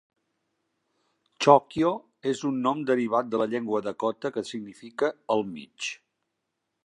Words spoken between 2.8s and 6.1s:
derivat de la llengua dakota que significa "el mig".